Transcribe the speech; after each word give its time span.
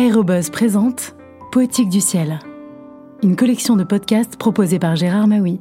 Aérobuzz 0.00 0.48
présente 0.48 1.14
Poétique 1.52 1.90
du 1.90 2.00
ciel, 2.00 2.38
une 3.22 3.36
collection 3.36 3.76
de 3.76 3.84
podcasts 3.84 4.36
proposée 4.36 4.78
par 4.78 4.96
Gérard 4.96 5.28
Maui. 5.28 5.60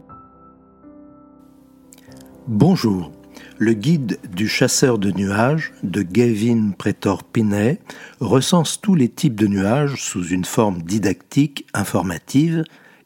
Bonjour. 2.47 3.11
Le 3.57 3.73
guide 3.73 4.17
du 4.33 4.47
chasseur 4.47 4.97
de 4.97 5.11
nuages 5.11 5.73
de 5.83 6.03
Gavin 6.03 6.71
Pretor 6.71 7.25
Pinet 7.25 7.81
recense 8.21 8.79
tous 8.79 8.95
les 8.95 9.09
types 9.09 9.35
de 9.35 9.47
nuages 9.47 10.01
sous 10.01 10.25
une 10.27 10.45
forme 10.45 10.83
didactique, 10.83 11.67
informative 11.73 12.63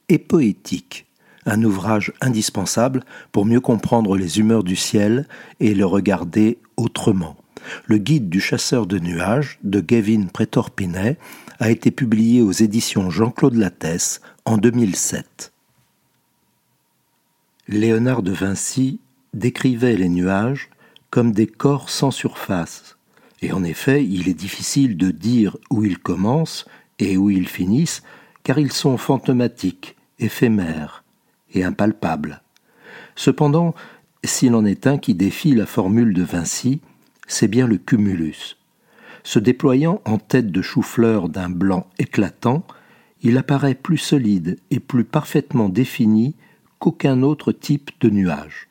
et 0.09 0.19
poétique. 0.19 1.07
Un 1.47 1.63
ouvrage 1.63 2.13
indispensable 2.21 3.03
pour 3.31 3.47
mieux 3.47 3.59
comprendre 3.59 4.17
les 4.17 4.37
humeurs 4.37 4.63
du 4.63 4.75
ciel 4.75 5.27
et 5.59 5.73
le 5.73 5.87
regarder 5.87 6.59
autrement. 6.77 7.37
Le 7.85 7.97
guide 7.97 8.29
du 8.29 8.39
chasseur 8.39 8.85
de 8.85 8.99
nuages 8.99 9.59
de 9.63 9.79
Gavin 9.79 10.27
Pretor-Pinet 10.27 11.17
a 11.59 11.69
été 11.69 11.91
publié 11.91 12.41
aux 12.41 12.51
éditions 12.51 13.09
Jean-Claude 13.09 13.55
Lattès 13.55 14.21
en 14.45 14.57
2007. 14.57 15.53
Léonard 17.67 18.23
de 18.23 18.31
Vinci 18.31 18.99
décrivait 19.33 19.95
les 19.95 20.09
nuages 20.09 20.69
comme 21.09 21.31
des 21.31 21.47
corps 21.47 21.89
sans 21.89 22.11
surface, 22.11 22.97
et 23.41 23.51
en 23.51 23.63
effet 23.63 24.05
il 24.05 24.27
est 24.27 24.33
difficile 24.33 24.97
de 24.97 25.11
dire 25.11 25.57
où 25.69 25.83
ils 25.85 25.99
commencent 25.99 26.65
et 26.99 27.17
où 27.17 27.29
ils 27.29 27.47
finissent, 27.47 28.03
car 28.43 28.59
ils 28.59 28.71
sont 28.71 28.97
fantomatiques, 28.97 29.95
éphémères 30.19 31.03
et 31.53 31.63
impalpables. 31.63 32.41
Cependant, 33.15 33.75
s'il 34.23 34.55
en 34.55 34.65
est 34.65 34.87
un 34.87 34.97
qui 34.97 35.13
défie 35.13 35.53
la 35.53 35.65
formule 35.65 36.13
de 36.13 36.23
Vinci, 36.23 36.81
c'est 37.33 37.47
bien 37.47 37.67
le 37.67 37.77
cumulus. 37.77 38.57
Se 39.23 39.39
déployant 39.39 40.01
en 40.05 40.17
tête 40.17 40.51
de 40.51 40.61
chou-fleur 40.61 41.29
d'un 41.29 41.49
blanc 41.49 41.87
éclatant, 41.97 42.63
il 43.21 43.37
apparaît 43.37 43.75
plus 43.75 43.97
solide 43.97 44.59
et 44.69 44.79
plus 44.79 45.03
parfaitement 45.03 45.69
défini 45.69 46.35
qu'aucun 46.77 47.23
autre 47.23 47.51
type 47.51 47.91
de 48.01 48.09
nuage. 48.09 48.67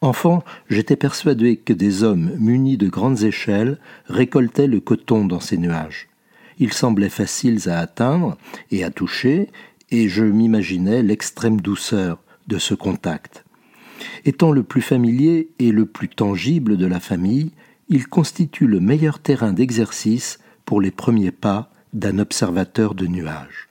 Enfant, 0.00 0.44
j'étais 0.68 0.96
persuadé 0.96 1.56
que 1.56 1.72
des 1.72 2.02
hommes 2.02 2.32
munis 2.38 2.76
de 2.76 2.88
grandes 2.88 3.22
échelles 3.22 3.78
récoltaient 4.06 4.66
le 4.66 4.80
coton 4.80 5.24
dans 5.24 5.40
ces 5.40 5.56
nuages. 5.56 6.08
Ils 6.58 6.72
semblaient 6.72 7.08
faciles 7.08 7.68
à 7.68 7.78
atteindre 7.78 8.36
et 8.70 8.84
à 8.84 8.90
toucher, 8.90 9.48
et 9.90 10.08
je 10.08 10.24
m'imaginais 10.24 11.02
l'extrême 11.02 11.60
douceur 11.60 12.18
de 12.48 12.58
ce 12.58 12.74
contact. 12.74 13.44
Étant 14.24 14.52
le 14.52 14.62
plus 14.62 14.82
familier 14.82 15.48
et 15.58 15.72
le 15.72 15.86
plus 15.86 16.08
tangible 16.08 16.76
de 16.76 16.86
la 16.86 17.00
famille, 17.00 17.52
il 17.88 18.06
constitue 18.06 18.66
le 18.66 18.80
meilleur 18.80 19.18
terrain 19.18 19.52
d'exercice 19.52 20.38
pour 20.64 20.80
les 20.80 20.90
premiers 20.90 21.30
pas 21.30 21.70
d'un 21.92 22.18
observateur 22.18 22.94
de 22.94 23.06
nuages. 23.06 23.68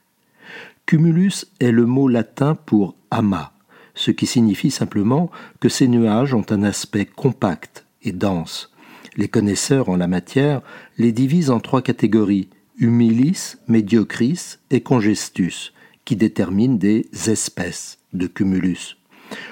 Cumulus 0.86 1.46
est 1.60 1.70
le 1.70 1.86
mot 1.86 2.08
latin 2.08 2.54
pour 2.54 2.94
amas, 3.10 3.52
ce 3.94 4.10
qui 4.10 4.26
signifie 4.26 4.70
simplement 4.70 5.30
que 5.60 5.68
ces 5.68 5.88
nuages 5.88 6.34
ont 6.34 6.46
un 6.50 6.62
aspect 6.62 7.04
compact 7.04 7.84
et 8.02 8.12
dense. 8.12 8.72
Les 9.16 9.28
connaisseurs 9.28 9.88
en 9.88 9.96
la 9.96 10.06
matière 10.06 10.62
les 10.96 11.12
divisent 11.12 11.50
en 11.50 11.60
trois 11.60 11.82
catégories 11.82 12.48
humilis, 12.78 13.56
mediocris 13.66 14.58
et 14.70 14.80
congestus, 14.80 15.72
qui 16.04 16.16
déterminent 16.16 16.76
des 16.76 17.08
espèces 17.26 17.98
de 18.12 18.26
cumulus. 18.26 18.96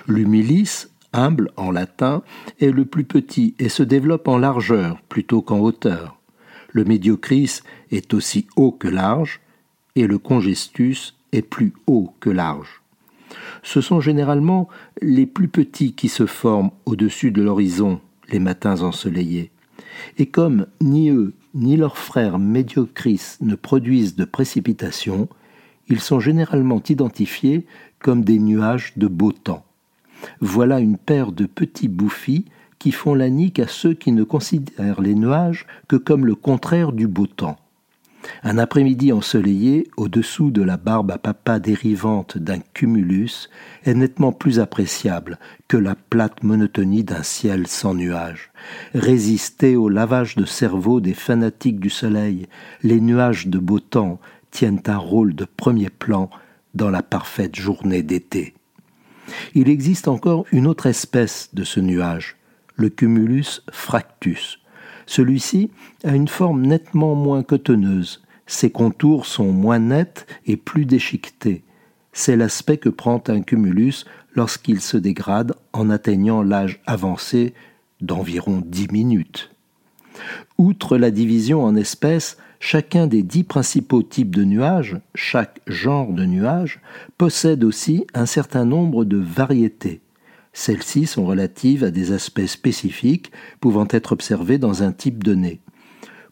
L'humilis 0.06 0.86
humble 1.16 1.50
en 1.56 1.70
latin, 1.70 2.22
est 2.60 2.70
le 2.70 2.84
plus 2.84 3.04
petit 3.04 3.54
et 3.58 3.68
se 3.68 3.82
développe 3.82 4.28
en 4.28 4.38
largeur 4.38 5.00
plutôt 5.08 5.42
qu'en 5.42 5.58
hauteur. 5.58 6.18
Le 6.70 6.84
médiocris 6.84 7.60
est 7.90 8.14
aussi 8.14 8.46
haut 8.56 8.72
que 8.72 8.88
large, 8.88 9.40
et 9.94 10.06
le 10.06 10.18
congestus 10.18 11.14
est 11.32 11.42
plus 11.42 11.72
haut 11.86 12.12
que 12.20 12.30
large. 12.30 12.82
Ce 13.62 13.80
sont 13.80 14.00
généralement 14.00 14.68
les 15.02 15.26
plus 15.26 15.48
petits 15.48 15.94
qui 15.94 16.08
se 16.08 16.26
forment 16.26 16.70
au-dessus 16.84 17.30
de 17.30 17.42
l'horizon 17.42 18.00
les 18.28 18.38
matins 18.38 18.82
ensoleillés. 18.82 19.50
Et 20.18 20.26
comme 20.26 20.66
ni 20.80 21.10
eux 21.10 21.34
ni 21.54 21.76
leurs 21.76 21.96
frères 21.96 22.38
médiocris 22.38 23.38
ne 23.40 23.54
produisent 23.54 24.14
de 24.14 24.26
précipitations, 24.26 25.28
ils 25.88 26.00
sont 26.00 26.20
généralement 26.20 26.82
identifiés 26.88 27.66
comme 27.98 28.22
des 28.24 28.38
nuages 28.38 28.92
de 28.96 29.06
beau 29.06 29.32
temps. 29.32 29.65
Voilà 30.40 30.80
une 30.80 30.98
paire 30.98 31.32
de 31.32 31.46
petits 31.46 31.88
bouffis 31.88 32.46
qui 32.78 32.92
font 32.92 33.14
la 33.14 33.30
nique 33.30 33.58
à 33.58 33.68
ceux 33.68 33.94
qui 33.94 34.12
ne 34.12 34.24
considèrent 34.24 35.00
les 35.00 35.14
nuages 35.14 35.66
que 35.88 35.96
comme 35.96 36.26
le 36.26 36.34
contraire 36.34 36.92
du 36.92 37.06
beau 37.06 37.26
temps. 37.26 37.58
Un 38.42 38.58
après-midi 38.58 39.12
ensoleillé, 39.12 39.88
au-dessous 39.96 40.50
de 40.50 40.62
la 40.62 40.76
barbe 40.76 41.10
à 41.10 41.18
papa 41.18 41.58
dérivante 41.58 42.38
d'un 42.38 42.58
cumulus, 42.74 43.48
est 43.84 43.94
nettement 43.94 44.32
plus 44.32 44.58
appréciable 44.58 45.38
que 45.68 45.76
la 45.76 45.94
plate 45.94 46.42
monotonie 46.42 47.04
d'un 47.04 47.22
ciel 47.22 47.66
sans 47.66 47.94
nuages. 47.94 48.50
Résister 48.94 49.76
au 49.76 49.88
lavage 49.88 50.36
de 50.36 50.44
cerveau 50.44 51.00
des 51.00 51.14
fanatiques 51.14 51.80
du 51.80 51.90
soleil, 51.90 52.46
les 52.82 53.00
nuages 53.00 53.46
de 53.46 53.58
beau 53.58 53.80
temps 53.80 54.18
tiennent 54.50 54.82
un 54.86 54.98
rôle 54.98 55.34
de 55.34 55.44
premier 55.44 55.90
plan 55.90 56.30
dans 56.74 56.90
la 56.90 57.02
parfaite 57.02 57.56
journée 57.56 58.02
d'été. 58.02 58.54
Il 59.54 59.68
existe 59.68 60.08
encore 60.08 60.44
une 60.52 60.66
autre 60.66 60.86
espèce 60.86 61.50
de 61.52 61.64
ce 61.64 61.80
nuage, 61.80 62.36
le 62.76 62.88
cumulus 62.88 63.62
fractus. 63.70 64.58
Celui-ci 65.06 65.70
a 66.04 66.14
une 66.14 66.28
forme 66.28 66.66
nettement 66.66 67.14
moins 67.14 67.42
cotonneuse, 67.42 68.22
ses 68.46 68.70
contours 68.70 69.26
sont 69.26 69.52
moins 69.52 69.78
nets 69.78 70.26
et 70.46 70.56
plus 70.56 70.86
déchiquetés. 70.86 71.64
C'est 72.12 72.36
l'aspect 72.36 72.78
que 72.78 72.88
prend 72.88 73.22
un 73.28 73.42
cumulus 73.42 74.04
lorsqu'il 74.34 74.80
se 74.80 74.96
dégrade 74.96 75.54
en 75.72 75.90
atteignant 75.90 76.42
l'âge 76.42 76.80
avancé 76.86 77.54
d'environ 78.00 78.62
dix 78.64 78.90
minutes. 78.90 79.55
Outre 80.58 80.96
la 80.96 81.10
division 81.10 81.64
en 81.64 81.76
espèces, 81.76 82.36
chacun 82.60 83.06
des 83.06 83.22
dix 83.22 83.44
principaux 83.44 84.02
types 84.02 84.34
de 84.34 84.44
nuages, 84.44 84.98
chaque 85.14 85.60
genre 85.66 86.12
de 86.12 86.24
nuage, 86.24 86.80
possède 87.18 87.64
aussi 87.64 88.06
un 88.14 88.26
certain 88.26 88.64
nombre 88.64 89.04
de 89.04 89.18
variétés. 89.18 90.00
Celles-ci 90.52 91.06
sont 91.06 91.26
relatives 91.26 91.84
à 91.84 91.90
des 91.90 92.12
aspects 92.12 92.46
spécifiques 92.46 93.30
pouvant 93.60 93.86
être 93.90 94.12
observés 94.12 94.58
dans 94.58 94.82
un 94.82 94.92
type 94.92 95.22
donné. 95.22 95.60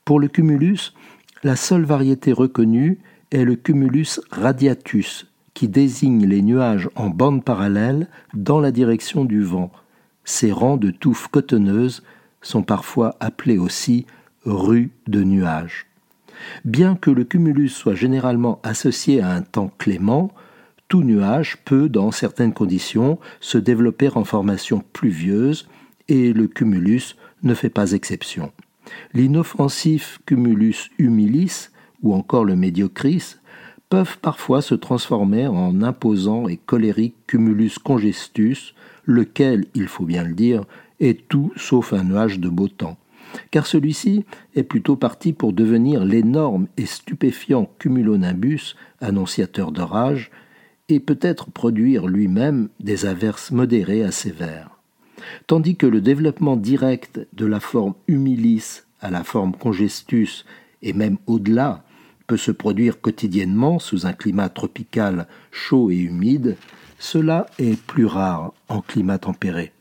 Pour 0.05 0.19
le 0.19 0.29
cumulus, 0.29 0.95
la 1.43 1.57
seule 1.57 1.85
variété 1.85 2.33
reconnue 2.33 2.99
est 3.31 3.45
le 3.45 3.55
cumulus 3.55 4.21
radiatus, 4.31 5.27
qui 5.53 5.69
désigne 5.69 6.27
les 6.27 6.41
nuages 6.41 6.89
en 6.95 7.11
bande 7.11 7.45
parallèle 7.45 8.09
dans 8.33 8.61
la 8.61 8.73
direction 8.73 9.25
du 9.25 9.43
vent. 9.43 9.71
Ces 10.25 10.53
rangs 10.53 10.79
de 10.79 10.91
touffes 10.91 11.29
cotonneuses 11.29 12.03
sont 12.45 12.63
parfois 12.63 13.17
appelés 13.19 13.59
aussi 13.59 14.07
rues 14.45 14.91
de 15.09 15.25
nuages. 15.25 15.87
Bien 16.65 16.95
que 16.95 17.11
le 17.11 17.25
cumulus 17.25 17.71
soit 17.71 17.95
généralement 17.95 18.61
associé 18.63 19.21
à 19.21 19.31
un 19.31 19.43
temps 19.43 19.73
clément, 19.79 20.31
tout 20.89 21.03
nuage 21.03 21.57
peut, 21.65 21.89
dans 21.89 22.11
certaines 22.11 22.53
conditions, 22.53 23.19
se 23.41 23.59
développer 23.59 24.11
en 24.15 24.25
formation 24.25 24.85
pluvieuse 24.93 25.67
et 26.09 26.33
le 26.33 26.47
cumulus 26.47 27.17
ne 27.43 27.55
fait 27.55 27.71
pas 27.71 27.93
exception. 27.93 28.53
L'inoffensif 29.15 30.21
cumulus 30.27 30.91
humilis 30.99 31.71
ou 32.03 32.15
encore 32.15 32.45
le 32.45 32.55
médiocris 32.55 33.37
peuvent 33.95 34.19
parfois 34.19 34.61
se 34.61 34.75
transformer 34.75 35.47
en 35.47 35.81
imposant 35.81 36.49
et 36.49 36.57
colérique 36.57 37.15
cumulus 37.29 37.79
congestus, 37.79 38.75
lequel, 39.05 39.67
il 39.77 39.87
faut 39.87 40.05
bien 40.05 40.25
le 40.25 40.35
dire, 40.35 40.65
est 40.99 41.29
tout 41.29 41.53
sauf 41.55 41.93
un 41.93 42.03
nuage 42.03 42.41
de 42.41 42.49
beau 42.49 42.67
temps 42.67 42.97
car 43.53 43.67
celui-ci 43.67 44.25
est 44.57 44.65
plutôt 44.65 44.97
parti 44.97 45.33
pour 45.33 45.53
devenir 45.53 46.05
l'énorme 46.05 46.67
et 46.77 46.87
stupéfiant 46.87 47.71
cumulonimbus, 47.79 48.75
annonciateur 49.01 49.71
d'orage, 49.71 50.33
et 50.89 50.99
peut-être 50.99 51.51
produire 51.51 52.09
lui-même 52.09 52.71
des 52.81 53.07
averses 53.07 53.53
modérées 53.53 54.03
à 54.03 54.11
sévères. 54.11 54.71
Tandis 55.47 55.77
que 55.77 55.87
le 55.87 56.01
développement 56.01 56.57
direct 56.57 57.27
de 57.33 57.47
la 57.47 57.61
forme 57.61 57.95
humilis 58.09 58.83
à 59.01 59.11
la 59.11 59.23
forme 59.23 59.55
congestus 59.55 60.45
et 60.83 60.93
même 60.93 61.19
au-delà 61.27 61.84
peut 62.27 62.37
se 62.37 62.51
produire 62.51 63.01
quotidiennement 63.01 63.79
sous 63.79 64.07
un 64.07 64.13
climat 64.13 64.49
tropical 64.49 65.27
chaud 65.51 65.91
et 65.91 65.97
humide, 65.97 66.57
cela 66.99 67.47
est 67.59 67.81
plus 67.81 68.07
rare 68.07 68.53
en 68.69 68.81
climat 68.81 69.19
tempéré. 69.19 69.73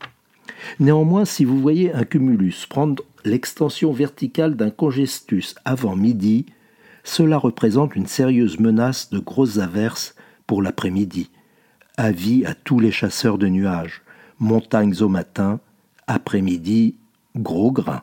Néanmoins, 0.78 1.24
si 1.24 1.44
vous 1.44 1.60
voyez 1.60 1.92
un 1.92 2.04
cumulus 2.04 2.66
prendre 2.68 3.02
l'extension 3.24 3.92
verticale 3.92 4.56
d'un 4.56 4.70
congestus 4.70 5.54
avant 5.64 5.96
midi, 5.96 6.46
cela 7.02 7.36
représente 7.38 7.96
une 7.96 8.06
sérieuse 8.06 8.58
menace 8.58 9.10
de 9.10 9.18
grosses 9.18 9.58
averses 9.58 10.14
pour 10.46 10.62
l'après-midi. 10.62 11.30
Avis 11.96 12.44
à 12.44 12.54
tous 12.54 12.80
les 12.80 12.92
chasseurs 12.92 13.38
de 13.38 13.48
nuages. 13.48 14.02
Montagnes 14.38 15.00
au 15.00 15.08
matin, 15.08 15.60
après-midi, 16.06 16.96
gros 17.36 17.70
grains. 17.70 18.02